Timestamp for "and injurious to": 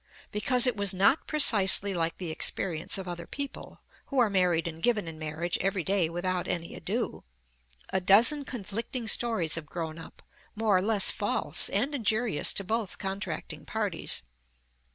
11.69-12.63